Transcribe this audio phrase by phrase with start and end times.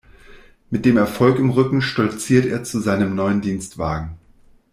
[0.71, 4.17] Mit dem Erfolg im Rücken stolzierte er zu seinem neuen Dienstwagen.